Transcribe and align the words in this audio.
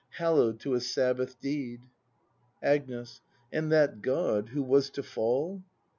Hallo 0.17 0.47
w'd 0.49 0.59
to 0.61 0.73
a 0.73 0.79
Sabbath 0.81 1.39
deed. 1.39 1.81
Agnes. 2.63 3.21
And 3.53 3.71
that 3.71 4.01
God, 4.01 4.49
who 4.49 4.63
was 4.63 4.89
to 4.89 5.03
fall? 5.03 5.61